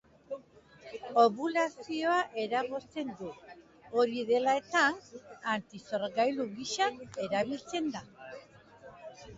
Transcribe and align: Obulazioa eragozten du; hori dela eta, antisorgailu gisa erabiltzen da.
Obulazioa 1.23 2.15
eragozten 2.45 3.11
du; 3.19 3.29
hori 3.99 4.25
dela 4.31 4.57
eta, 4.63 4.83
antisorgailu 5.55 6.49
gisa 6.59 6.91
erabiltzen 7.29 7.95
da. 7.99 8.05